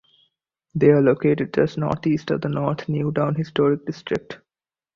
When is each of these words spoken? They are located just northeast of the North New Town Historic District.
They 0.73 0.89
are 0.89 0.99
located 0.99 1.53
just 1.53 1.77
northeast 1.77 2.31
of 2.31 2.41
the 2.41 2.49
North 2.49 2.89
New 2.89 3.11
Town 3.11 3.35
Historic 3.35 3.85
District. 3.85 4.39